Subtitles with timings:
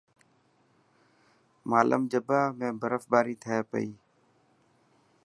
[1.69, 3.89] مالم جبا ۾ برف باري ٿي پئي.